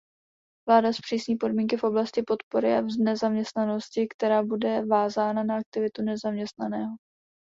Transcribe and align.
Vláda 0.69 0.93
zpřísní 0.93 1.37
podmínky 1.37 1.77
v 1.77 1.83
oblasti 1.83 2.21
podpory 2.27 2.81
v 2.81 2.97
nezaměstnanosti, 3.03 4.07
která 4.07 4.43
bude 4.43 4.85
vázána 4.85 5.43
na 5.43 5.57
aktivitu 5.57 6.01
nezaměstnaného. 6.03 6.91